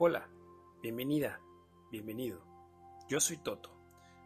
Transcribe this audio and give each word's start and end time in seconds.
Hola, 0.00 0.30
bienvenida, 0.80 1.40
bienvenido. 1.90 2.40
Yo 3.08 3.18
soy 3.18 3.38
Toto, 3.38 3.72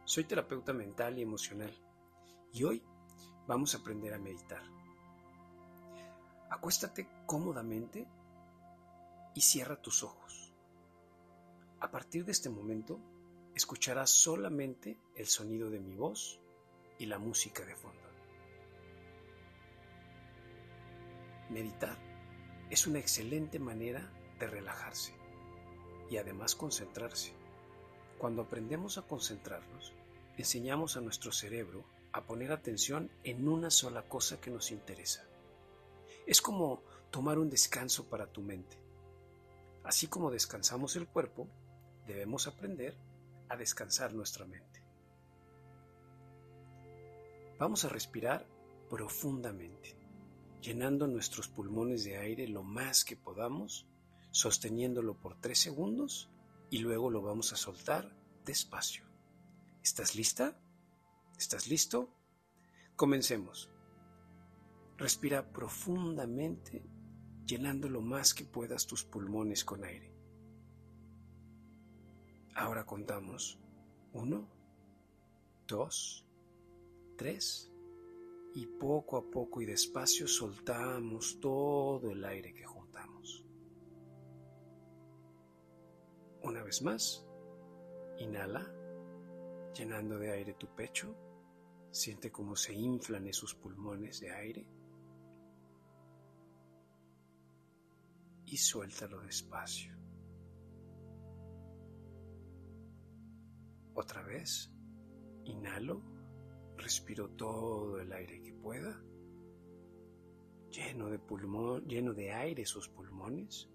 soy 0.05 0.25
terapeuta 0.25 0.75
mental 0.75 1.19
y 1.19 1.23
emocional 1.23 1.73
y 2.53 2.65
hoy 2.65 2.83
vamos 3.47 3.75
a 3.75 3.79
aprender 3.79 4.13
a 4.13 4.19
meditar. 4.19 4.61
Acuéstate 6.51 7.09
cómodamente 7.25 8.07
y 9.35 9.41
cierra 9.41 9.81
tus 9.81 10.03
ojos. 10.03 10.53
A 11.81 11.91
partir 11.91 12.27
de 12.27 12.33
este 12.33 12.51
momento, 12.51 13.01
escucharás 13.55 14.11
solamente 14.11 14.99
el 15.17 15.27
sonido 15.27 15.71
de 15.71 15.81
mi 15.81 15.95
voz 15.95 16.39
y 16.99 17.07
la 17.07 17.19
música 17.19 17.65
de 17.65 17.77
fondo. 17.77 18.09
Meditar 21.49 21.97
es 22.69 22.87
una 22.87 22.99
excelente 22.99 23.59
manera 23.59 24.13
de 24.39 24.47
relajarse 24.49 25.22
y 26.13 26.19
además 26.19 26.55
concentrarse. 26.55 27.33
Cuando 28.19 28.43
aprendemos 28.43 28.99
a 28.99 29.03
concentrarnos, 29.03 29.95
enseñamos 30.37 30.99
a 30.99 31.01
nuestro 31.01 31.33
cerebro 31.33 31.87
a 32.13 32.27
poner 32.27 32.53
atención 32.53 33.11
en 33.25 33.49
una 33.49 33.71
sola 33.71 34.03
cosa 34.03 34.39
que 34.39 34.51
nos 34.51 34.73
interesa. 34.73 35.25
Es 36.27 36.43
como 36.43 36.83
tomar 37.11 37.39
un 37.39 37.49
descanso 37.49 38.11
para 38.11 38.27
tu 38.27 38.43
mente. 38.43 38.77
Así 39.85 40.07
como 40.07 40.31
descansamos 40.31 40.97
el 40.97 41.09
cuerpo, 41.09 41.49
debemos 42.07 42.47
aprender 42.47 42.95
a 43.49 43.57
descansar 43.57 44.13
nuestra 44.13 44.45
mente. 44.45 44.85
Vamos 47.59 47.87
a 47.87 47.89
respirar 47.89 48.47
profundamente, 48.91 49.97
llenando 50.61 51.07
nuestros 51.07 51.49
pulmones 51.49 52.05
de 52.05 52.19
aire 52.19 52.47
lo 52.49 52.63
más 52.63 53.03
que 53.03 53.17
podamos, 53.17 53.87
sosteniéndolo 54.33 55.21
por 55.21 55.41
tres 55.41 55.61
segundos 55.61 56.31
y 56.71 56.79
luego 56.79 57.11
lo 57.11 57.23
vamos 57.23 57.53
a 57.53 57.57
soltar 57.57 58.17
despacio. 58.45 59.05
¿Estás 59.83 60.17
lista? 60.17 60.59
¿Estás 61.39 61.69
listo? 61.69 62.09
Comencemos. 62.97 63.71
Respira 64.97 65.53
profundamente, 65.53 66.85
llenando 67.45 67.89
lo 67.89 68.01
más 68.01 68.35
que 68.35 68.45
puedas 68.45 68.87
tus 68.87 69.05
pulmones 69.05 69.65
con 69.65 69.85
aire. 69.85 70.15
Ahora 72.55 72.85
contamos. 72.85 73.59
Uno, 74.13 74.49
dos, 75.67 76.27
tres. 77.17 77.71
Y 78.55 78.67
poco 78.67 79.17
a 79.17 79.31
poco 79.31 79.63
y 79.63 79.67
despacio 79.67 80.29
soltamos 80.29 81.41
todo 81.41 82.11
el 82.11 82.25
aire 82.25 82.53
que 82.53 82.65
juntamos. 82.65 82.82
Una 86.45 86.63
vez 86.65 86.83
más, 86.83 87.25
inhala, 88.19 88.69
llenando 89.75 90.19
de 90.19 90.33
aire 90.33 90.55
tu 90.55 90.67
pecho. 90.75 91.15
Siente 91.93 92.33
cómo 92.33 92.57
se 92.57 92.75
inflan 92.75 93.27
esos 93.27 93.55
pulmones 93.55 94.21
de 94.21 94.33
aire. 94.33 94.67
Y 98.47 98.57
suéltalo 98.57 99.21
despacio. 99.21 99.97
Otra 103.95 104.23
vez, 104.23 104.73
inhalo, 105.45 106.03
respiro 106.77 107.31
todo 107.31 108.01
el 108.01 108.13
aire 108.13 108.43
que 108.43 108.53
pueda, 108.55 109.01
lleno 110.71 111.09
de 111.09 111.19
pulmón, 111.19 111.87
lleno 111.87 112.15
de 112.15 112.33
aire 112.33 112.65
sus 112.65 112.89
pulmones 112.89 113.72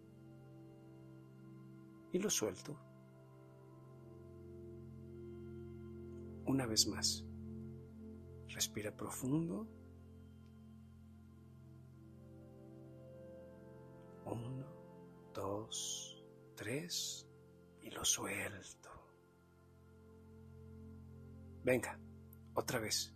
y 2.17 2.19
lo 2.19 2.29
suelto. 2.31 2.75
Una 6.45 6.65
vez 6.65 6.87
más, 6.87 7.23
respira 8.47 8.91
profundo. 8.91 9.67
Uno, 14.25 14.65
dos, 15.31 16.23
tres 16.55 17.27
y 17.81 17.91
lo 17.91 18.03
suelto. 18.03 18.89
Venga, 21.63 21.99
otra 22.55 22.79
vez. 22.79 23.13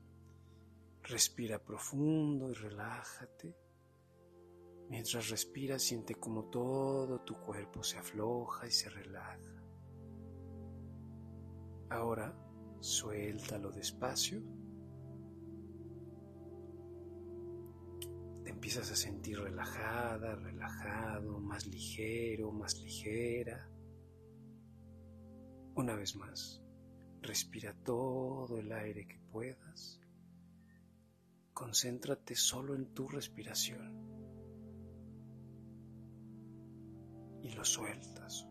Respira 1.01 1.57
profundo 1.57 2.51
y 2.51 2.53
relájate. 2.53 3.60
Mientras 4.91 5.29
respiras, 5.29 5.83
siente 5.83 6.15
como 6.15 6.49
todo 6.49 7.21
tu 7.21 7.39
cuerpo 7.39 7.81
se 7.81 7.97
afloja 7.97 8.67
y 8.67 8.71
se 8.71 8.89
relaja. 8.89 9.63
Ahora, 11.89 12.35
suéltalo 12.81 13.71
despacio. 13.71 14.41
Te 18.43 18.49
empiezas 18.49 18.91
a 18.91 18.97
sentir 18.97 19.39
relajada, 19.39 20.35
relajado, 20.35 21.39
más 21.39 21.65
ligero, 21.67 22.51
más 22.51 22.77
ligera. 22.81 23.69
Una 25.73 25.95
vez 25.95 26.17
más. 26.17 26.61
Respira 27.21 27.73
todo 27.85 28.59
el 28.59 28.73
aire 28.73 29.07
que 29.07 29.19
puedas. 29.31 30.01
Concéntrate 31.53 32.35
solo 32.35 32.75
en 32.75 32.93
tu 32.93 33.07
respiración. 33.07 34.10
Y 37.43 37.49
lo 37.51 37.65
sueltas. 37.65 38.47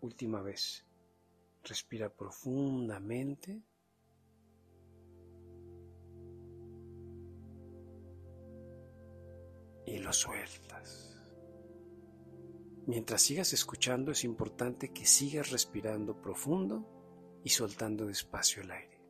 Última 0.00 0.40
vez. 0.40 0.86
Respira 1.62 2.08
profundamente. 2.08 3.62
Y 9.86 9.98
lo 9.98 10.12
sueltas. 10.12 11.10
Mientras 12.86 13.22
sigas 13.22 13.52
escuchando 13.52 14.10
es 14.10 14.24
importante 14.24 14.92
que 14.92 15.06
sigas 15.06 15.50
respirando 15.50 16.20
profundo 16.20 17.40
y 17.44 17.50
soltando 17.50 18.06
despacio 18.06 18.62
el 18.62 18.70
aire. 18.70 19.00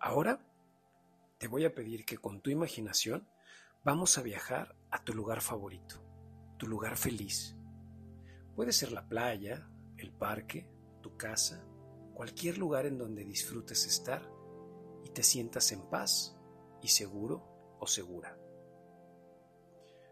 Ahora 0.00 0.51
te 1.42 1.48
voy 1.48 1.64
a 1.64 1.74
pedir 1.74 2.04
que 2.04 2.18
con 2.18 2.40
tu 2.40 2.50
imaginación 2.50 3.26
vamos 3.82 4.16
a 4.16 4.22
viajar 4.22 4.76
a 4.92 5.02
tu 5.02 5.12
lugar 5.12 5.40
favorito, 5.40 5.96
tu 6.56 6.68
lugar 6.68 6.96
feliz. 6.96 7.56
Puede 8.54 8.70
ser 8.70 8.92
la 8.92 9.08
playa, 9.08 9.68
el 9.98 10.12
parque, 10.12 10.68
tu 11.00 11.16
casa, 11.16 11.66
cualquier 12.14 12.58
lugar 12.58 12.86
en 12.86 12.96
donde 12.96 13.24
disfrutes 13.24 13.86
estar 13.86 14.22
y 15.04 15.10
te 15.10 15.24
sientas 15.24 15.72
en 15.72 15.82
paz 15.90 16.38
y 16.80 16.86
seguro 16.86 17.76
o 17.80 17.88
segura. 17.88 18.38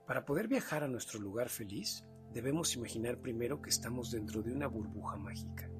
Para 0.08 0.24
poder 0.24 0.48
viajar 0.48 0.82
a 0.82 0.88
nuestro 0.88 1.20
lugar 1.20 1.48
feliz, 1.48 2.04
debemos 2.32 2.74
imaginar 2.74 3.20
primero 3.20 3.62
que 3.62 3.70
estamos 3.70 4.10
dentro 4.10 4.42
de 4.42 4.52
una 4.52 4.66
burbuja 4.66 5.16
mágica. 5.16 5.70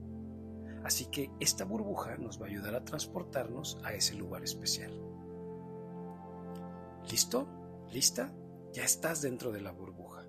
Así 0.85 1.07
que 1.07 1.33
esta 1.41 1.65
burbuja 1.65 2.19
nos 2.19 2.41
va 2.41 2.47
a 2.47 2.51
ayudar 2.51 2.77
a 2.77 2.85
transportarnos 2.85 3.79
a 3.83 3.95
ese 3.95 4.15
lugar 4.15 4.45
especial. 4.45 5.11
¿Listo? 7.11 7.49
¿Lista? 7.91 8.33
Ya 8.73 8.85
estás 8.85 9.21
dentro 9.21 9.51
de 9.51 9.61
la 9.61 9.73
burbuja. 9.73 10.25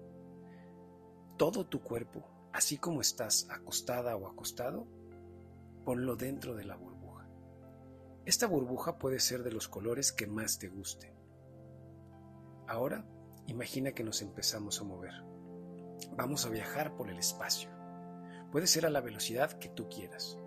Todo 1.37 1.67
tu 1.67 1.83
cuerpo, 1.83 2.27
así 2.53 2.79
como 2.79 3.01
estás 3.01 3.47
acostada 3.51 4.15
o 4.15 4.27
acostado, 4.27 4.87
ponlo 5.85 6.15
dentro 6.15 6.55
de 6.55 6.65
la 6.65 6.75
burbuja. 6.75 7.29
Esta 8.25 8.47
burbuja 8.47 8.97
puede 8.97 9.19
ser 9.19 9.43
de 9.43 9.51
los 9.51 9.67
colores 9.67 10.11
que 10.11 10.25
más 10.25 10.57
te 10.57 10.69
gusten. 10.69 11.13
Ahora, 12.67 13.05
imagina 13.45 13.91
que 13.91 14.03
nos 14.03 14.23
empezamos 14.23 14.81
a 14.81 14.83
mover. 14.83 15.13
Vamos 16.17 16.47
a 16.47 16.49
viajar 16.49 16.95
por 16.95 17.11
el 17.11 17.19
espacio. 17.19 17.69
Puede 18.51 18.65
ser 18.65 18.87
a 18.87 18.89
la 18.89 19.01
velocidad 19.01 19.59
que 19.59 19.69
tú 19.69 19.87
quieras. 19.87 20.39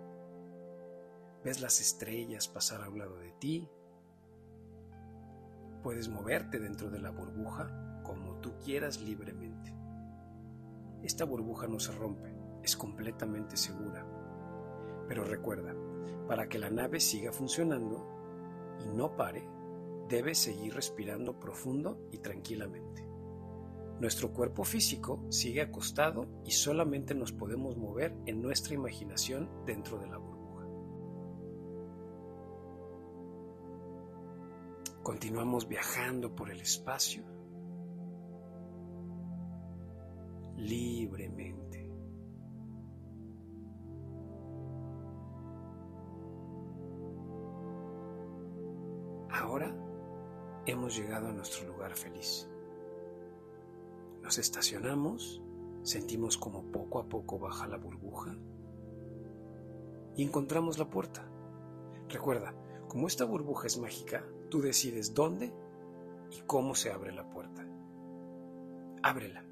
Ves 1.45 1.61
las 1.61 1.79
estrellas 1.79 2.49
pasar 2.49 2.81
a 2.83 2.89
un 2.89 2.99
lado 2.99 3.19
de 3.19 3.31
ti. 3.31 3.69
Puedes 5.85 6.09
moverte 6.09 6.57
dentro 6.57 6.89
de 6.89 6.97
la 6.99 7.11
burbuja 7.11 8.01
como 8.01 8.41
tú 8.41 8.53
quieras 8.57 8.99
libremente. 8.99 9.71
Esta 11.03 11.25
burbuja 11.25 11.67
no 11.67 11.77
se 11.77 11.91
rompe, 11.91 12.35
es 12.63 12.75
completamente 12.75 13.55
segura. 13.55 14.03
Pero 15.07 15.23
recuerda, 15.25 15.75
para 16.27 16.49
que 16.49 16.57
la 16.57 16.71
nave 16.71 16.99
siga 16.99 17.31
funcionando 17.31 18.03
y 18.83 18.97
no 18.97 19.15
pare, 19.15 19.47
debes 20.09 20.39
seguir 20.39 20.73
respirando 20.73 21.39
profundo 21.39 22.07
y 22.11 22.17
tranquilamente. 22.17 23.07
Nuestro 23.99 24.33
cuerpo 24.33 24.63
físico 24.63 25.23
sigue 25.29 25.61
acostado 25.61 26.25
y 26.43 26.49
solamente 26.49 27.13
nos 27.13 27.31
podemos 27.31 27.77
mover 27.77 28.15
en 28.25 28.41
nuestra 28.41 28.73
imaginación 28.73 29.51
dentro 29.67 29.99
de 29.99 30.07
la 30.07 30.17
burbuja. 30.17 30.34
Continuamos 35.05 35.67
viajando 35.67 36.33
por 36.33 36.49
el 36.49 36.59
espacio 36.61 37.23
libremente. 40.57 41.87
Ahora 49.29 49.77
hemos 50.65 50.97
llegado 50.97 51.27
a 51.27 51.33
nuestro 51.33 51.67
lugar 51.67 51.95
feliz. 51.95 52.49
Nos 54.23 54.39
estacionamos, 54.39 55.39
sentimos 55.83 56.35
como 56.35 56.71
poco 56.71 56.97
a 56.97 57.07
poco 57.07 57.37
baja 57.37 57.67
la 57.67 57.77
burbuja 57.77 58.35
y 60.15 60.23
encontramos 60.23 60.79
la 60.79 60.89
puerta. 60.89 61.29
Recuerda, 62.09 62.55
como 62.87 63.05
esta 63.05 63.23
burbuja 63.25 63.67
es 63.67 63.77
mágica, 63.77 64.25
tú 64.55 64.61
decides 64.61 65.13
dónde 65.13 65.51
y 66.31 66.39
cómo 66.47 66.75
se 66.75 66.89
abre 66.89 67.11
la 67.11 67.29
puerta. 67.29 67.67
Ábrela. 69.03 69.43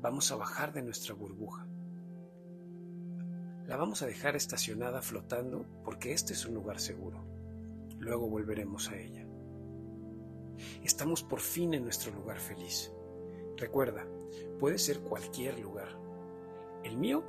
Vamos 0.00 0.30
a 0.30 0.36
bajar 0.36 0.72
de 0.72 0.82
nuestra 0.82 1.16
burbuja. 1.16 1.66
La 3.66 3.76
vamos 3.76 4.02
a 4.02 4.06
dejar 4.06 4.36
estacionada 4.36 5.02
flotando 5.02 5.66
porque 5.84 6.12
este 6.12 6.32
es 6.32 6.46
un 6.46 6.54
lugar 6.54 6.78
seguro. 6.78 7.24
Luego 7.98 8.28
volveremos 8.28 8.88
a 8.88 8.96
ella. 8.96 9.26
Estamos 10.84 11.24
por 11.24 11.40
fin 11.40 11.74
en 11.74 11.82
nuestro 11.82 12.12
lugar 12.12 12.38
feliz. 12.38 12.92
Recuerda, 13.56 14.06
puede 14.60 14.78
ser 14.78 15.00
cualquier 15.00 15.58
lugar. 15.58 15.88
El 16.84 16.96
mío 16.96 17.24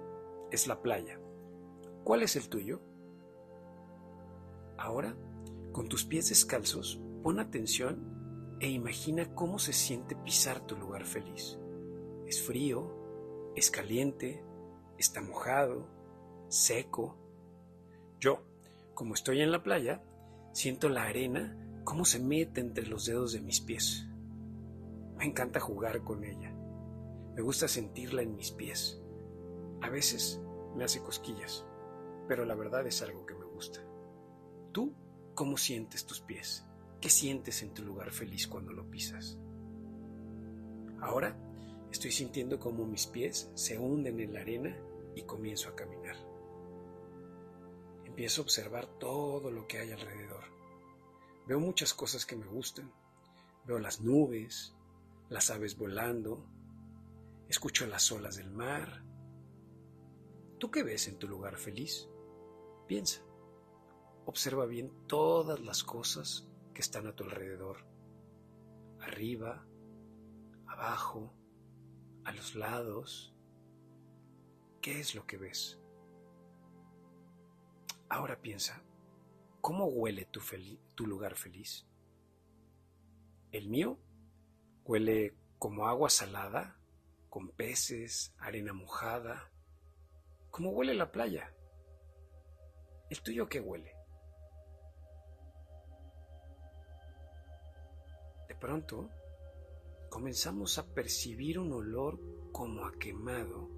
es 0.52 0.68
la 0.68 0.84
playa. 0.84 1.20
¿Cuál 2.04 2.22
es 2.22 2.36
el 2.36 2.48
tuyo? 2.48 2.80
Ahora, 4.78 5.16
con 5.72 5.88
tus 5.88 6.06
pies 6.06 6.30
descalzos, 6.30 7.02
pon 7.24 7.40
atención 7.40 8.58
e 8.60 8.70
imagina 8.70 9.34
cómo 9.36 9.60
se 9.60 9.74
siente 9.74 10.16
pisar 10.16 10.66
tu 10.66 10.76
lugar 10.76 11.06
feliz. 11.06 11.58
Es 12.26 12.42
frío, 12.42 13.52
es 13.56 13.72
caliente, 13.72 14.44
está 14.98 15.22
mojado, 15.22 15.88
seco. 16.50 17.18
Yo, 18.20 18.44
como 18.94 19.14
estoy 19.14 19.42
en 19.42 19.52
la 19.52 19.64
playa, 19.64 20.04
siento 20.54 20.90
la 20.90 21.04
arena 21.04 21.56
cómo 21.84 22.06
se 22.06 22.20
mete 22.20 22.62
entre 22.62 22.86
los 22.86 23.06
dedos 23.06 23.34
de 23.34 23.42
mis 23.42 23.62
pies. 23.62 24.06
Me 25.18 25.26
encanta 25.26 25.60
jugar 25.60 26.04
con 26.04 26.24
ella. 26.24 26.54
Me 27.36 27.42
gusta 27.42 27.68
sentirla 27.68 28.22
en 28.22 28.36
mis 28.36 28.52
pies. 28.52 29.02
A 29.82 29.90
veces 29.90 30.42
me 30.76 30.84
hace 30.84 31.02
cosquillas, 31.02 31.66
pero 32.28 32.46
la 32.46 32.56
verdad 32.56 32.86
es 32.86 33.02
algo 33.02 33.26
que 33.26 33.34
me 33.34 33.46
gusta. 33.46 33.80
¿Tú 34.72 34.94
cómo 35.40 35.56
sientes 35.56 36.06
tus 36.06 36.20
pies? 36.20 36.66
¿Qué 37.00 37.10
sientes 37.10 37.64
en 37.64 37.74
tu 37.74 37.82
lugar 37.82 38.12
feliz 38.12 38.46
cuando 38.46 38.74
lo 38.74 38.92
pisas? 38.92 39.38
Ahora 41.00 41.34
estoy 41.90 42.12
sintiendo 42.12 42.60
cómo 42.60 42.86
mis 42.86 43.08
pies 43.08 43.50
se 43.54 43.78
hunden 43.78 44.20
en 44.20 44.34
la 44.34 44.42
arena 44.42 44.78
y 45.16 45.22
comienzo 45.22 45.70
a 45.70 45.78
caminar. 45.78 46.18
Empiezo 48.04 48.42
a 48.42 48.44
observar 48.44 48.88
todo 49.00 49.50
lo 49.50 49.66
que 49.66 49.80
hay 49.80 49.94
alrededor. 49.94 50.44
Veo 51.48 51.62
muchas 51.62 51.94
cosas 51.94 52.26
que 52.26 52.36
me 52.36 52.46
gustan. 52.46 52.92
Veo 53.64 53.80
las 53.80 54.02
nubes, 54.02 54.76
las 55.30 55.50
aves 55.52 55.78
volando, 55.78 56.46
escucho 57.48 57.88
las 57.88 58.12
olas 58.12 58.36
del 58.36 58.52
mar. 58.52 59.06
¿Tú 60.58 60.70
qué 60.70 60.84
ves 60.84 61.08
en 61.08 61.18
tu 61.18 61.30
lugar 61.30 61.56
feliz? 61.56 62.10
Piensa. 62.90 63.22
Observa 64.30 64.68
bien 64.68 64.92
todas 65.08 65.60
las 65.60 65.84
cosas 65.84 66.48
que 66.76 66.82
están 66.82 67.08
a 67.08 67.16
tu 67.16 67.24
alrededor. 67.24 67.84
Arriba, 69.00 69.66
abajo, 70.68 71.34
a 72.26 72.32
los 72.34 72.54
lados. 72.54 73.34
¿Qué 74.82 75.00
es 75.00 75.16
lo 75.16 75.26
que 75.26 75.38
ves? 75.38 75.82
Ahora 78.08 78.40
piensa, 78.40 78.84
¿cómo 79.62 79.88
huele 79.88 80.26
tu, 80.26 81.08
lugar 81.08 81.36
feliz? 81.36 81.88
El 83.52 83.68
mío 83.68 83.98
huele 84.86 85.34
como 85.58 85.88
agua 85.88 86.12
salada, 86.12 86.80
con 87.32 87.50
peces, 87.50 88.36
arena 88.38 88.74
mojada, 88.74 89.52
como 90.52 90.70
huele 90.70 90.94
la 90.94 91.12
playa. 91.12 91.52
¿El 93.10 93.24
tuyo 93.24 93.50
qué 93.50 93.60
huele? 93.60 93.99
Pronto 98.60 99.10
comenzamos 100.10 100.78
a 100.78 100.86
percibir 100.86 101.60
un 101.60 101.72
olor 101.72 102.20
como 102.52 102.86
a 102.86 102.92
quemado, 102.94 103.70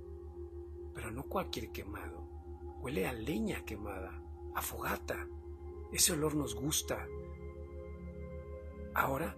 pero 0.93 1.11
no 1.11 1.23
cualquier 1.23 1.71
quemado, 1.71 2.27
huele 2.81 3.07
a 3.07 3.13
leña 3.13 3.63
quemada, 3.65 4.21
a 4.55 4.61
fogata. 4.61 5.27
Ese 5.91 6.13
olor 6.13 6.35
nos 6.35 6.55
gusta. 6.55 7.05
Ahora, 8.93 9.35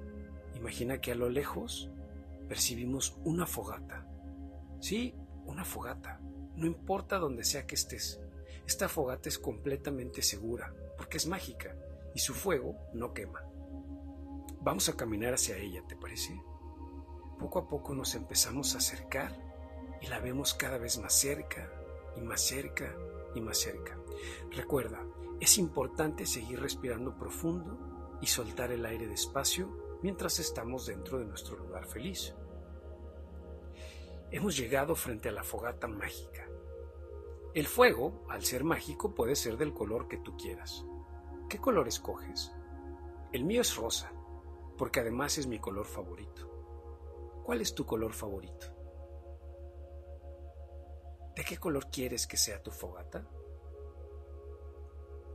imagina 0.55 1.01
que 1.01 1.11
a 1.11 1.15
lo 1.15 1.29
lejos 1.29 1.89
percibimos 2.47 3.17
una 3.23 3.45
fogata. 3.45 4.07
Sí, 4.79 5.15
una 5.45 5.65
fogata. 5.65 6.19
No 6.55 6.67
importa 6.67 7.17
donde 7.17 7.43
sea 7.43 7.65
que 7.65 7.75
estés. 7.75 8.19
Esta 8.65 8.87
fogata 8.87 9.29
es 9.29 9.39
completamente 9.39 10.21
segura 10.21 10.73
porque 10.97 11.17
es 11.17 11.27
mágica 11.27 11.75
y 12.13 12.19
su 12.19 12.33
fuego 12.33 12.77
no 12.93 13.13
quema. 13.13 13.52
Vamos 14.63 14.88
a 14.88 14.95
caminar 14.95 15.33
hacia 15.33 15.57
ella, 15.57 15.83
¿te 15.86 15.98
parece? 15.98 16.42
Poco 17.38 17.60
a 17.60 17.68
poco 17.68 17.94
nos 17.94 18.15
empezamos 18.15 18.74
a 18.74 18.77
acercar 18.77 19.38
y 20.01 20.07
la 20.07 20.19
vemos 20.19 20.54
cada 20.54 20.77
vez 20.77 20.98
más 21.00 21.13
cerca 21.13 21.69
y 22.15 22.21
más 22.21 22.39
cerca 22.39 22.95
y 23.36 23.42
más 23.42 23.57
cerca. 23.57 24.00
Recuerda, 24.51 25.04
es 25.42 25.57
importante 25.57 26.25
seguir 26.25 26.62
respirando 26.62 27.18
profundo 27.18 28.18
y 28.21 28.27
soltar 28.27 28.71
el 28.71 28.86
aire 28.86 29.06
despacio 29.06 30.00
mientras 30.01 30.39
estamos 30.39 30.86
dentro 30.86 31.19
de 31.19 31.25
nuestro 31.25 31.57
lugar 31.57 31.86
feliz. 31.86 32.33
Hemos 34.31 34.56
llegado 34.56 34.95
frente 34.95 35.27
a 35.27 35.33
la 35.33 35.44
fogata 35.44 35.89
mágica. 35.89 36.48
El 37.54 37.68
fuego, 37.68 38.24
al 38.30 38.45
ser 38.45 38.63
mágico, 38.63 39.13
puede 39.13 39.36
ser 39.36 39.57
del 39.57 39.74
color 39.74 40.07
que 40.07 40.19
tú 40.19 40.38
quieras. 40.38 40.86
¿Qué 41.50 41.57
color 41.57 41.89
escoges? 41.89 42.54
El 43.33 43.44
mío 43.44 43.60
es 43.60 43.75
rosa 43.75 44.13
porque 44.77 44.99
además 44.99 45.37
es 45.37 45.47
mi 45.47 45.59
color 45.59 45.86
favorito. 45.86 46.50
¿Cuál 47.43 47.62
es 47.62 47.75
tu 47.75 47.86
color 47.86 48.13
favorito? 48.13 48.67
¿De 51.36 51.43
qué 51.43 51.57
color 51.57 51.89
quieres 51.89 52.27
que 52.27 52.38
sea 52.38 52.62
tu 52.62 52.71
fogata? 52.71 53.25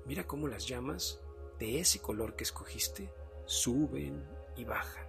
Mira 0.06 0.26
cómo 0.26 0.48
las 0.48 0.66
llamas 0.66 1.20
de 1.58 1.80
ese 1.80 2.00
color 2.00 2.34
que 2.34 2.44
escogiste 2.44 3.12
suben 3.44 4.24
y 4.56 4.64
bajan. 4.64 5.06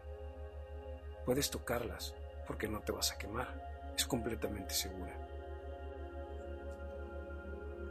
Puedes 1.26 1.50
tocarlas 1.50 2.16
porque 2.48 2.68
no 2.68 2.82
te 2.82 2.92
vas 2.92 3.12
a 3.12 3.18
quemar, 3.18 3.94
es 3.96 4.06
completamente 4.06 4.74
segura. 4.74 5.16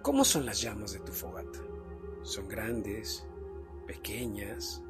¿Cómo 0.03 0.25
son 0.25 0.45
las 0.45 0.61
llamas 0.61 0.93
de 0.93 1.01
tu 1.01 1.13
fogata? 1.13 1.61
¿Son 2.23 2.49
grandes, 2.49 3.27
pequeñas, 3.87 4.83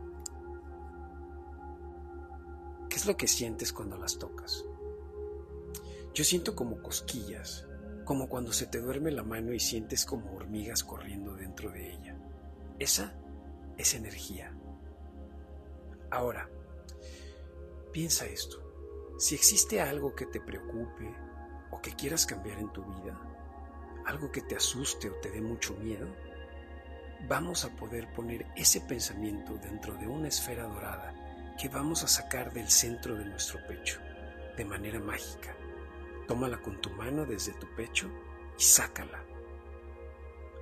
lo 3.08 3.16
que 3.16 3.26
sientes 3.26 3.72
cuando 3.72 3.96
las 3.96 4.18
tocas? 4.18 4.66
Yo 6.12 6.24
siento 6.24 6.54
como 6.54 6.82
cosquillas, 6.82 7.66
como 8.04 8.28
cuando 8.28 8.52
se 8.52 8.66
te 8.66 8.80
duerme 8.80 9.10
la 9.10 9.22
mano 9.22 9.54
y 9.54 9.60
sientes 9.60 10.04
como 10.04 10.34
hormigas 10.34 10.84
corriendo 10.84 11.34
dentro 11.34 11.70
de 11.70 11.90
ella. 11.90 12.18
Esa 12.78 13.14
es 13.78 13.94
energía. 13.94 14.52
Ahora, 16.10 16.50
piensa 17.92 18.26
esto. 18.26 18.62
Si 19.18 19.34
existe 19.34 19.80
algo 19.80 20.14
que 20.14 20.26
te 20.26 20.40
preocupe 20.40 21.10
o 21.70 21.80
que 21.80 21.96
quieras 21.96 22.26
cambiar 22.26 22.58
en 22.58 22.72
tu 22.72 22.84
vida, 22.84 23.18
algo 24.04 24.30
que 24.30 24.42
te 24.42 24.56
asuste 24.56 25.08
o 25.08 25.14
te 25.14 25.30
dé 25.30 25.40
mucho 25.40 25.74
miedo, 25.76 26.06
vamos 27.26 27.64
a 27.64 27.74
poder 27.74 28.12
poner 28.12 28.46
ese 28.54 28.82
pensamiento 28.82 29.54
dentro 29.54 29.94
de 29.94 30.06
una 30.06 30.28
esfera 30.28 30.64
dorada 30.64 31.17
que 31.58 31.68
vamos 31.68 32.04
a 32.04 32.08
sacar 32.08 32.52
del 32.52 32.68
centro 32.68 33.16
de 33.16 33.24
nuestro 33.24 33.58
pecho 33.66 34.00
de 34.56 34.64
manera 34.64 35.00
mágica. 35.00 35.56
Tómala 36.28 36.62
con 36.62 36.80
tu 36.80 36.90
mano 36.90 37.26
desde 37.26 37.52
tu 37.54 37.66
pecho 37.74 38.08
y 38.56 38.62
sácala. 38.62 39.24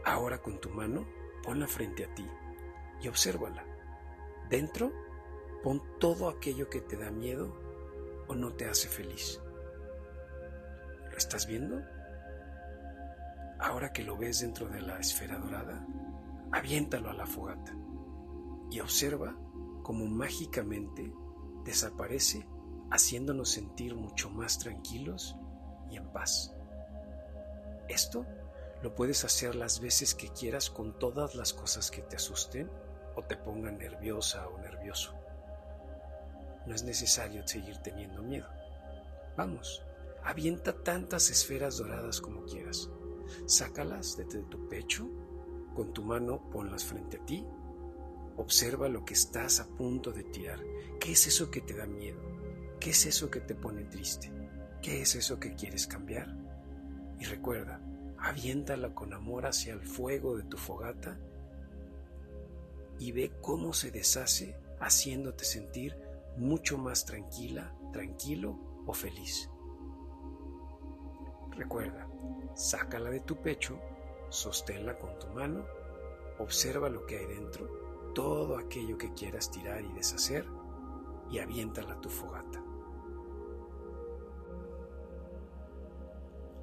Ahora 0.05 0.39
con 0.39 0.59
tu 0.59 0.71
mano 0.71 1.07
ponla 1.43 1.67
frente 1.67 2.05
a 2.05 2.15
ti 2.15 2.27
y 3.03 3.09
obsérvala. 3.09 3.63
Dentro 4.49 4.91
pon 5.63 5.83
todo 5.99 6.31
aquello 6.31 6.71
que 6.71 6.81
te 6.81 6.97
da 6.97 7.11
miedo 7.11 7.55
o 8.27 8.35
no 8.35 8.55
te 8.55 8.67
hace 8.67 8.89
feliz. 8.89 9.39
¿Lo 11.11 11.17
estás 11.19 11.47
viendo? 11.47 11.83
Ahora 13.59 13.93
que 13.93 14.03
lo 14.03 14.17
ves 14.17 14.41
dentro 14.41 14.69
de 14.69 14.81
la 14.81 14.99
esfera 14.99 15.37
dorada, 15.39 15.87
aviéntalo 16.53 17.11
a 17.11 17.15
la 17.15 17.27
fogata. 17.27 17.75
y 18.69 18.81
observa 18.81 19.37
cómo 19.87 20.07
mágicamente 20.07 21.13
desaparece 21.63 22.45
haciéndonos 22.91 23.51
sentir 23.51 23.95
mucho 23.95 24.29
más 24.29 24.59
tranquilos 24.59 25.37
y 25.89 25.97
en 25.97 26.13
paz. 26.13 26.53
Esto 27.89 28.27
lo 28.83 28.97
puedes 28.97 29.25
hacer 29.25 29.55
las 29.55 29.79
veces 29.79 30.17
que 30.17 30.31
quieras 30.31 30.71
con 30.71 30.99
todas 30.99 31.37
las 31.37 31.53
cosas 31.53 31.93
que 31.93 32.03
te 32.03 32.17
asusten 32.17 32.69
o 33.15 33.23
te 33.23 33.37
pongan 33.37 33.79
nerviosa 33.79 34.49
o 34.49 34.59
nervioso. 34.59 35.15
No 36.67 36.75
es 36.75 36.83
necesario 36.83 37.47
seguir 37.47 37.77
teniendo 37.77 38.25
miedo. 38.25 38.49
Vamos, 39.37 39.85
avienta 40.25 40.73
tantas 40.83 41.31
esferas 41.31 41.77
doradas 41.77 42.21
como 42.21 42.43
quieras. 42.43 42.91
Sácalas 43.47 44.17
desde 44.17 44.43
tu 44.43 44.67
pecho, 44.67 45.09
con 45.77 45.93
tu 45.93 46.03
mano 46.03 46.51
ponlas 46.51 46.85
frente 46.85 47.19
a 47.19 47.25
ti. 47.25 47.47
Observa 48.37 48.89
lo 48.89 49.05
que 49.05 49.15
estás 49.15 49.61
a 49.61 49.67
punto 49.67 50.13
de 50.13 50.25
tirar. 50.25 50.61
¿Qué 51.01 51.13
es 51.13 51.27
eso 51.27 51.51
que 51.51 51.61
te 51.61 51.75
da 51.75 51.87
miedo? 51.87 52.21
¿Qué 52.81 52.91
es 52.91 53.07
eso 53.07 53.31
que 53.31 53.41
te 53.41 53.55
pone 53.55 53.85
triste? 53.85 54.31
¿Qué 54.83 55.03
es 55.03 55.15
eso 55.15 55.41
que 55.41 55.55
quieres 55.55 55.87
cambiar? 55.87 56.37
Y 57.19 57.25
recuerda, 57.25 57.81
aviéntala 58.19 58.95
con 58.95 59.13
amor 59.13 59.47
hacia 59.47 59.73
el 59.73 59.81
fuego 59.81 60.37
de 60.37 60.45
tu 60.45 60.59
fogata 60.59 61.19
y 62.99 63.13
ve 63.13 63.33
cómo 63.41 63.73
se 63.73 63.91
deshace 63.91 64.57
haciéndote 64.81 65.45
sentir 65.45 65.97
mucho 66.37 66.79
más 66.79 67.05
tranquila, 67.05 67.75
tranquilo 67.93 68.59
o 68.87 68.93
feliz. 68.93 69.51
Recuerda, 71.53 72.07
sácala 72.55 73.11
de 73.11 73.21
tu 73.21 73.41
pecho, 73.41 73.81
sosténla 74.29 74.99
con 74.99 75.19
tu 75.19 75.29
mano, 75.29 75.65
observa 76.39 76.91
lo 76.91 77.07
que 77.07 77.19
hay 77.19 77.27
dentro, 77.27 77.86
todo 78.17 78.57
aquello 78.57 78.97
que 78.97 79.13
quieras 79.13 79.51
tirar 79.51 79.85
y 79.85 79.93
deshacer 79.93 80.47
y 81.31 81.39
aviéntala 81.39 81.93
a 81.93 82.01
tu 82.01 82.09
fogata. 82.09 82.65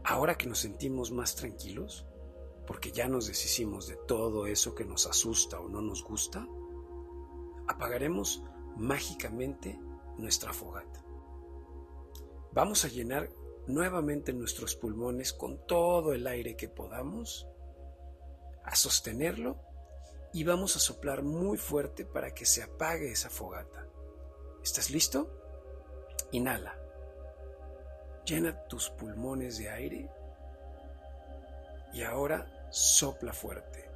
Ahora 0.03 0.35
que 0.35 0.47
nos 0.47 0.57
sentimos 0.57 1.11
más 1.11 1.35
tranquilos, 1.35 2.07
porque 2.65 2.91
ya 2.91 3.07
nos 3.07 3.27
deshicimos 3.27 3.87
de 3.87 3.97
todo 4.07 4.47
eso 4.47 4.73
que 4.73 4.83
nos 4.83 5.05
asusta 5.05 5.59
o 5.59 5.69
no 5.69 5.79
nos 5.79 6.03
gusta, 6.03 6.47
apagaremos 7.67 8.43
mágicamente 8.75 9.79
nuestra 10.17 10.53
fogata. 10.53 11.05
Vamos 12.51 12.83
a 12.83 12.87
llenar 12.87 13.29
nuevamente 13.67 14.33
nuestros 14.33 14.75
pulmones 14.75 15.33
con 15.33 15.67
todo 15.67 16.13
el 16.13 16.25
aire 16.25 16.55
que 16.55 16.67
podamos, 16.67 17.47
a 18.63 18.75
sostenerlo 18.75 19.72
y 20.33 20.43
vamos 20.43 20.75
a 20.75 20.79
soplar 20.79 21.21
muy 21.21 21.57
fuerte 21.57 22.05
para 22.05 22.33
que 22.33 22.45
se 22.45 22.63
apague 22.63 23.11
esa 23.11 23.29
fogata. 23.29 23.85
¿Estás 24.63 24.89
listo? 24.89 25.29
Inhala. 26.31 26.75
Llena 28.25 28.65
tus 28.67 28.89
pulmones 28.89 29.59
de 29.59 29.69
aire 29.69 30.09
y 31.93 32.01
ahora 32.01 32.67
sopla 32.71 33.31
fuerte. 33.31 33.87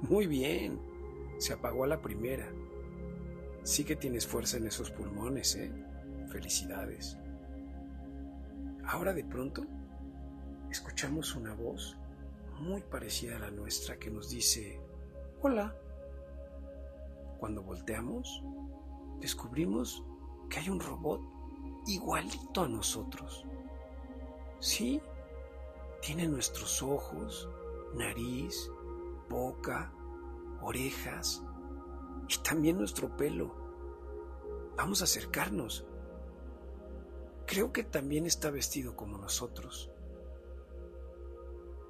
Muy 0.00 0.26
bien, 0.26 0.80
se 1.38 1.52
apagó 1.52 1.84
a 1.84 1.88
la 1.88 2.00
primera. 2.00 2.50
Sí 3.64 3.84
que 3.84 3.96
tienes 3.96 4.26
fuerza 4.26 4.56
en 4.56 4.66
esos 4.66 4.90
pulmones, 4.90 5.56
¿eh? 5.56 5.72
Felicidades. 6.34 7.16
Ahora 8.84 9.12
de 9.14 9.22
pronto 9.22 9.64
escuchamos 10.68 11.36
una 11.36 11.54
voz 11.54 11.96
muy 12.58 12.82
parecida 12.82 13.36
a 13.36 13.38
la 13.38 13.52
nuestra 13.52 14.00
que 14.00 14.10
nos 14.10 14.30
dice, 14.30 14.80
hola. 15.42 15.76
Cuando 17.38 17.62
volteamos, 17.62 18.42
descubrimos 19.20 20.02
que 20.50 20.58
hay 20.58 20.70
un 20.70 20.80
robot 20.80 21.20
igualito 21.86 22.64
a 22.64 22.68
nosotros. 22.68 23.44
Sí, 24.58 25.00
tiene 26.02 26.26
nuestros 26.26 26.82
ojos, 26.82 27.48
nariz, 27.94 28.72
boca, 29.30 29.92
orejas 30.62 31.44
y 32.28 32.42
también 32.42 32.78
nuestro 32.78 33.16
pelo. 33.16 33.54
Vamos 34.76 35.00
a 35.00 35.04
acercarnos. 35.04 35.86
Creo 37.46 37.72
que 37.72 37.84
también 37.84 38.26
está 38.26 38.50
vestido 38.50 38.96
como 38.96 39.18
nosotros. 39.18 39.90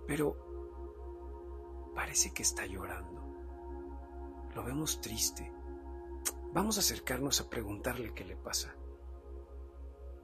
Pero 0.06 1.92
parece 1.94 2.32
que 2.32 2.42
está 2.42 2.66
llorando. 2.66 3.22
Lo 4.54 4.64
vemos 4.64 5.00
triste. 5.00 5.50
Vamos 6.52 6.76
a 6.76 6.80
acercarnos 6.80 7.40
a 7.40 7.48
preguntarle 7.48 8.14
qué 8.14 8.24
le 8.24 8.36
pasa. 8.36 8.74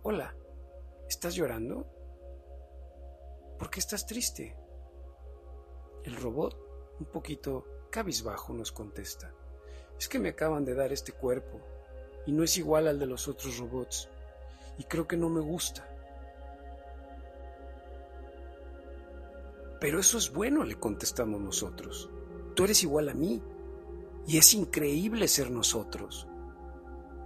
Hola, 0.03 0.35
¿estás 1.09 1.35
llorando? 1.35 1.87
¿Por 3.59 3.71
qué 3.71 3.81
estás 3.81 4.07
triste? 4.07 4.57
El 6.05 6.17
robot 6.17 6.57
un 7.01 7.07
poquito 7.07 7.67
cabizbajo, 7.91 8.53
nos 8.53 8.73
contesta. 8.73 9.35
Es 9.99 10.09
que 10.09 10.19
me 10.19 10.31
acaban 10.31 10.65
de 10.65 10.75
dar 10.75 10.93
este 10.93 11.13
cuerpo 11.13 11.61
y 12.27 12.33
no 12.33 12.43
es 12.43 12.57
igual 12.57 12.89
al 12.89 12.99
de 12.99 13.07
los 13.07 13.29
otros 13.29 13.59
robots 13.59 14.09
y 14.81 14.85
creo 14.85 15.07
que 15.07 15.19
no 15.19 15.29
me 15.29 15.43
gusta. 15.43 15.87
Pero 19.79 20.01
eso 20.01 20.17
es 20.17 20.33
bueno, 20.33 20.65
le 20.65 20.77
contestamos 20.77 21.39
nosotros. 21.39 22.09
Tú 22.57 22.65
eres 22.65 22.83
igual 22.83 23.11
a 23.11 23.15
mí 23.15 23.43
y 24.27 24.39
es 24.39 24.55
increíble 24.55 25.29
ser 25.29 25.51
nosotros. 25.51 26.27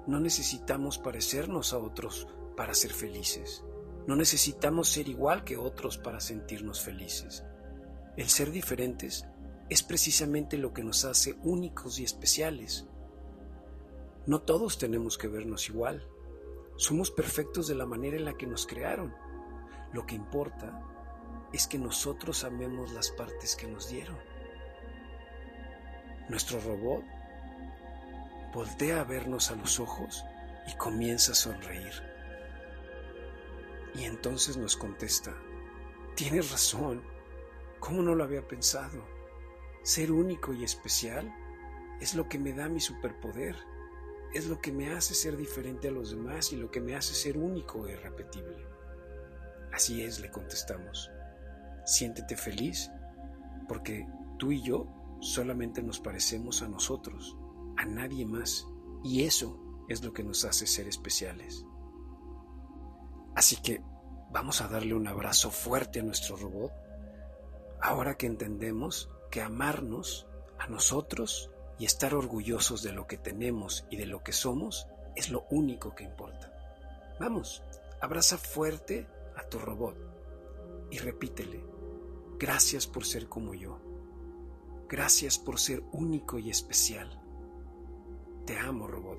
No 0.09 0.19
necesitamos 0.19 0.99
parecernos 0.99 1.73
a 1.73 1.79
otros 1.79 2.27
para 2.57 2.75
ser 2.75 2.93
felices. 2.93 3.63
No 4.09 4.17
necesitamos 4.17 4.89
ser 4.89 5.09
igual 5.09 5.45
que 5.45 5.57
otros 5.57 5.97
para 5.97 6.19
sentirnos 6.19 6.81
felices. 6.81 7.45
El 8.17 8.29
ser 8.31 8.51
diferentes 8.51 9.27
es 9.71 9.85
precisamente 9.85 10.59
lo 10.59 10.73
que 10.73 10.83
nos 10.83 11.05
hace 11.05 11.39
únicos 11.45 12.01
y 12.01 12.05
especiales. 12.05 12.85
No 14.27 14.43
todos 14.43 14.77
tenemos 14.77 15.17
que 15.19 15.29
vernos 15.29 15.69
igual. 15.69 16.05
Somos 16.77 17.11
perfectos 17.11 17.69
de 17.69 17.75
la 17.75 17.87
manera 17.87 18.17
en 18.17 18.25
la 18.25 18.37
que 18.37 18.47
nos 18.47 18.67
crearon. 18.67 19.15
Lo 19.93 20.07
que 20.07 20.15
importa 20.15 20.83
es 21.53 21.69
que 21.69 21.79
nosotros 21.79 22.43
amemos 22.43 22.93
las 22.93 23.11
partes 23.11 23.55
que 23.55 23.69
nos 23.69 23.89
dieron. 23.89 24.19
Nuestro 26.29 26.59
robot 26.61 27.05
voltea 28.53 29.01
a 29.01 29.05
vernos 29.05 29.51
a 29.51 29.57
los 29.57 29.79
ojos 29.79 30.25
y 30.67 30.77
comienza 30.77 31.33
a 31.33 31.37
sonreír. 31.37 31.93
Y 33.95 34.05
entonces 34.05 34.57
nos 34.57 34.77
contesta, 34.77 35.33
tienes 36.17 36.51
razón, 36.51 37.05
¿cómo 37.79 38.03
no 38.03 38.17
lo 38.17 38.25
había 38.25 38.47
pensado? 38.49 39.05
Ser 39.83 40.11
único 40.11 40.53
y 40.53 40.65
especial 40.65 41.33
es 42.01 42.15
lo 42.15 42.29
que 42.29 42.39
me 42.39 42.53
da 42.53 42.69
mi 42.69 42.81
superpoder, 42.81 43.57
es 44.35 44.49
lo 44.49 44.61
que 44.61 44.73
me 44.73 44.91
hace 44.91 45.15
ser 45.15 45.37
diferente 45.37 45.89
a 45.89 45.93
los 45.93 46.11
demás 46.11 46.53
y 46.53 46.57
lo 46.57 46.71
que 46.71 46.81
me 46.81 46.97
hace 46.97 47.15
ser 47.15 47.39
único 47.39 47.87
e 47.87 47.93
irrepetible. 47.93 48.67
Así 49.73 50.03
es, 50.03 50.21
le 50.21 50.31
contestamos. 50.31 51.09
Siéntete 51.87 52.37
feliz 52.37 52.91
porque 53.69 54.07
tú 54.39 54.51
y 54.51 54.61
yo 54.61 54.89
solamente 55.21 55.83
nos 55.83 56.01
parecemos 56.01 56.63
a 56.63 56.69
nosotros, 56.69 57.37
a 57.77 57.87
nadie 57.87 58.27
más, 58.27 58.67
y 59.05 59.23
eso 59.23 59.59
es 59.89 60.05
lo 60.05 60.13
que 60.13 60.25
nos 60.25 60.45
hace 60.45 60.67
ser 60.67 60.89
especiales. 60.89 61.65
Así 63.37 63.57
que 63.57 63.83
vamos 64.33 64.61
a 64.61 64.69
darle 64.69 64.95
un 64.95 65.07
abrazo 65.07 65.51
fuerte 65.51 66.01
a 66.01 66.03
nuestro 66.03 66.37
robot, 66.37 66.73
ahora 67.81 68.17
que 68.17 68.27
entendemos 68.27 69.11
que 69.31 69.43
amarnos 69.43 70.27
a 70.59 70.67
nosotros 70.67 71.51
y 71.79 71.85
estar 71.85 72.15
orgullosos 72.15 72.83
de 72.83 72.93
lo 72.93 73.07
que 73.07 73.17
tenemos 73.17 73.87
y 73.91 73.97
de 73.97 74.07
lo 74.07 74.23
que 74.23 74.33
somos 74.33 74.87
es 75.17 75.31
lo 75.31 75.47
único 75.51 75.95
que 75.95 76.05
importa. 76.05 76.53
Vamos, 77.19 77.63
abraza 78.01 78.39
fuerte 78.39 79.07
a 79.37 79.43
tu 79.49 79.59
robot 79.59 79.97
y 80.91 80.99
repítele, 80.99 81.65
gracias 82.39 82.87
por 82.87 83.05
ser 83.05 83.29
como 83.29 83.55
yo, 83.55 83.81
gracias 84.89 85.39
por 85.39 85.59
ser 85.59 85.83
único 85.93 86.39
y 86.39 86.51
especial. 86.51 87.21
Te 88.47 88.59
amo, 88.59 88.87
robot, 88.87 89.19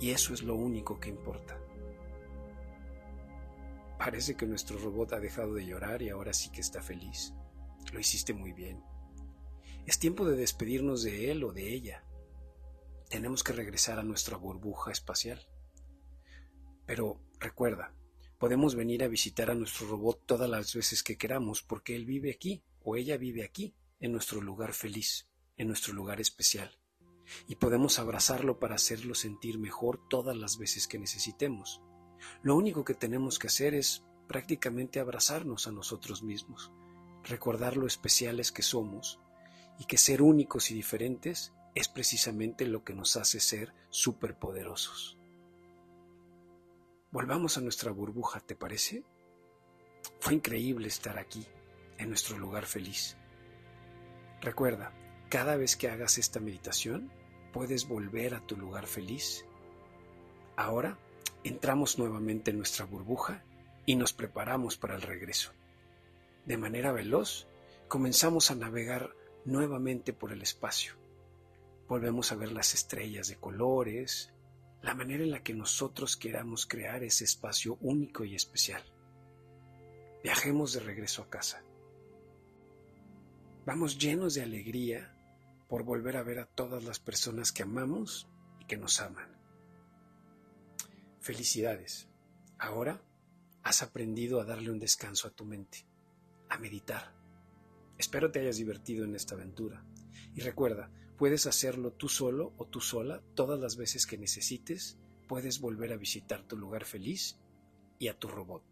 y 0.00 0.10
eso 0.10 0.34
es 0.34 0.42
lo 0.42 0.54
único 0.54 1.00
que 1.00 1.08
importa. 1.08 1.58
Parece 3.98 4.36
que 4.36 4.46
nuestro 4.46 4.78
robot 4.78 5.14
ha 5.14 5.20
dejado 5.20 5.54
de 5.54 5.64
llorar 5.64 6.02
y 6.02 6.10
ahora 6.10 6.34
sí 6.34 6.50
que 6.50 6.60
está 6.60 6.82
feliz. 6.82 7.32
Lo 7.92 7.98
hiciste 7.98 8.34
muy 8.34 8.52
bien. 8.52 8.82
Es 9.86 9.98
tiempo 9.98 10.24
de 10.24 10.36
despedirnos 10.36 11.02
de 11.02 11.30
él 11.30 11.44
o 11.44 11.52
de 11.52 11.72
ella. 11.72 12.04
Tenemos 13.08 13.42
que 13.42 13.52
regresar 13.52 13.98
a 13.98 14.02
nuestra 14.02 14.36
burbuja 14.36 14.90
espacial. 14.90 15.46
Pero 16.86 17.20
recuerda, 17.38 17.94
Podemos 18.44 18.74
venir 18.74 19.02
a 19.02 19.08
visitar 19.08 19.50
a 19.50 19.54
nuestro 19.54 19.86
robot 19.86 20.26
todas 20.26 20.50
las 20.50 20.74
veces 20.74 21.02
que 21.02 21.16
queramos 21.16 21.62
porque 21.62 21.96
él 21.96 22.04
vive 22.04 22.30
aquí 22.30 22.62
o 22.82 22.94
ella 22.94 23.16
vive 23.16 23.42
aquí, 23.42 23.74
en 24.00 24.12
nuestro 24.12 24.42
lugar 24.42 24.74
feliz, 24.74 25.30
en 25.56 25.68
nuestro 25.68 25.94
lugar 25.94 26.20
especial. 26.20 26.78
Y 27.48 27.54
podemos 27.54 27.98
abrazarlo 27.98 28.58
para 28.58 28.74
hacerlo 28.74 29.14
sentir 29.14 29.58
mejor 29.58 30.06
todas 30.10 30.36
las 30.36 30.58
veces 30.58 30.86
que 30.86 30.98
necesitemos. 30.98 31.80
Lo 32.42 32.54
único 32.54 32.84
que 32.84 32.92
tenemos 32.92 33.38
que 33.38 33.46
hacer 33.46 33.72
es 33.72 34.04
prácticamente 34.28 35.00
abrazarnos 35.00 35.66
a 35.66 35.72
nosotros 35.72 36.22
mismos, 36.22 36.70
recordar 37.22 37.78
lo 37.78 37.86
especiales 37.86 38.52
que 38.52 38.62
somos 38.62 39.20
y 39.78 39.84
que 39.84 39.98
ser 39.98 40.22
únicos 40.22 40.70
y 40.70 40.74
diferentes 40.74 41.52
es 41.74 41.88
precisamente 41.88 42.66
lo 42.66 42.84
que 42.84 42.94
nos 42.94 43.16
hace 43.16 43.40
ser 43.40 43.74
superpoderosos. 43.90 45.18
Volvamos 47.10 47.58
a 47.58 47.60
nuestra 47.60 47.90
burbuja, 47.90 48.40
¿te 48.40 48.54
parece? 48.54 49.04
Fue 50.20 50.34
increíble 50.34 50.88
estar 50.88 51.18
aquí, 51.18 51.46
en 51.98 52.08
nuestro 52.08 52.38
lugar 52.38 52.66
feliz. 52.66 53.16
Recuerda, 54.40 54.92
cada 55.28 55.56
vez 55.56 55.76
que 55.76 55.88
hagas 55.88 56.18
esta 56.18 56.40
meditación, 56.40 57.10
puedes 57.52 57.88
volver 57.88 58.34
a 58.34 58.46
tu 58.46 58.56
lugar 58.56 58.86
feliz. 58.86 59.46
Ahora 60.56 60.98
entramos 61.44 61.98
nuevamente 61.98 62.50
en 62.50 62.58
nuestra 62.58 62.84
burbuja 62.84 63.44
y 63.86 63.96
nos 63.96 64.12
preparamos 64.12 64.76
para 64.76 64.94
el 64.94 65.02
regreso. 65.02 65.52
De 66.46 66.56
manera 66.56 66.92
veloz, 66.92 67.46
comenzamos 67.88 68.50
a 68.50 68.54
navegar 68.54 69.14
nuevamente 69.44 70.12
por 70.12 70.32
el 70.32 70.42
espacio. 70.42 70.94
Volvemos 71.88 72.32
a 72.32 72.36
ver 72.36 72.52
las 72.52 72.74
estrellas 72.74 73.28
de 73.28 73.36
colores, 73.36 74.32
la 74.82 74.94
manera 74.94 75.22
en 75.22 75.30
la 75.30 75.42
que 75.42 75.54
nosotros 75.54 76.16
queramos 76.16 76.66
crear 76.66 77.02
ese 77.02 77.24
espacio 77.24 77.78
único 77.80 78.24
y 78.24 78.34
especial. 78.34 78.82
Viajemos 80.22 80.72
de 80.72 80.80
regreso 80.80 81.22
a 81.22 81.28
casa. 81.28 81.62
Vamos 83.66 83.98
llenos 83.98 84.34
de 84.34 84.42
alegría 84.42 85.14
por 85.68 85.84
volver 85.84 86.16
a 86.16 86.22
ver 86.22 86.38
a 86.38 86.46
todas 86.46 86.84
las 86.84 87.00
personas 87.00 87.52
que 87.52 87.62
amamos 87.62 88.28
y 88.60 88.66
que 88.66 88.76
nos 88.76 89.00
aman. 89.00 89.34
Felicidades. 91.20 92.08
Ahora 92.58 93.02
has 93.62 93.82
aprendido 93.82 94.40
a 94.40 94.44
darle 94.44 94.70
un 94.70 94.78
descanso 94.78 95.28
a 95.28 95.30
tu 95.30 95.44
mente, 95.44 95.86
a 96.50 96.58
meditar. 96.58 97.23
Espero 97.98 98.30
te 98.30 98.40
hayas 98.40 98.56
divertido 98.56 99.04
en 99.04 99.14
esta 99.14 99.34
aventura. 99.34 99.84
Y 100.34 100.40
recuerda, 100.40 100.90
Puedes 101.16 101.46
hacerlo 101.46 101.92
tú 101.92 102.08
solo 102.08 102.52
o 102.58 102.66
tú 102.66 102.80
sola 102.80 103.22
todas 103.34 103.60
las 103.60 103.76
veces 103.76 104.06
que 104.06 104.18
necesites. 104.18 104.98
Puedes 105.28 105.60
volver 105.60 105.92
a 105.92 105.96
visitar 105.96 106.42
tu 106.42 106.56
lugar 106.56 106.84
feliz 106.84 107.38
y 107.98 108.08
a 108.08 108.18
tu 108.18 108.26
robot. 108.26 108.62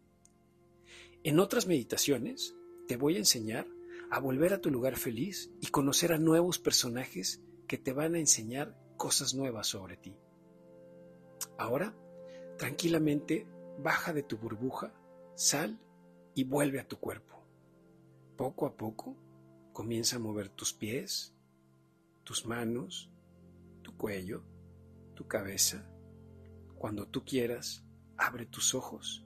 En 1.23 1.39
otras 1.39 1.67
meditaciones 1.67 2.53
te 2.87 2.97
voy 2.97 3.15
a 3.15 3.19
enseñar 3.19 3.65
a 4.11 4.19
volver 4.19 4.53
a 4.53 4.59
tu 4.59 4.69
lugar 4.69 4.97
feliz 4.97 5.51
y 5.61 5.67
conocer 5.67 6.11
a 6.11 6.17
nuevos 6.17 6.59
personajes 6.59 7.41
que 7.65 7.77
te 7.77 7.93
van 7.93 8.15
a 8.15 8.19
enseñar 8.19 8.77
cosas 8.97 9.33
nuevas 9.33 9.67
sobre 9.67 9.95
ti. 9.95 10.17
Ahora, 11.57 11.95
tranquilamente, 12.57 13.47
baja 13.79 14.11
de 14.11 14.23
tu 14.23 14.37
burbuja, 14.37 14.93
sal 15.33 15.79
y 16.35 16.43
vuelve 16.43 16.81
a 16.81 16.87
tu 16.87 16.99
cuerpo. 16.99 17.42
Poco 18.37 18.65
a 18.65 18.75
poco, 18.75 19.15
comienza 19.73 20.15
a 20.15 20.19
mover 20.19 20.49
tus 20.49 20.73
pies, 20.73 21.35
tus 22.23 22.45
manos, 22.45 23.11
tu 23.83 23.95
cuello, 23.95 24.43
tu 25.13 25.27
cabeza. 25.27 25.87
Cuando 26.75 27.07
tú 27.07 27.23
quieras, 27.23 27.85
abre 28.17 28.45
tus 28.45 28.73
ojos 28.73 29.25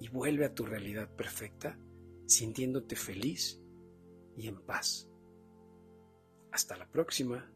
y 0.00 0.08
vuelve 0.08 0.44
a 0.44 0.54
tu 0.54 0.64
realidad 0.64 1.14
perfecta, 1.14 1.78
sintiéndote 2.26 2.96
feliz 2.96 3.60
y 4.36 4.48
en 4.48 4.60
paz. 4.64 5.10
Hasta 6.50 6.76
la 6.76 6.88
próxima. 6.88 7.52